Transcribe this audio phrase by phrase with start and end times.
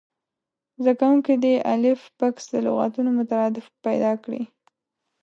[0.81, 4.43] زده کوونکي دې د الف بکس د لغتونو مترادف پیدا کړي.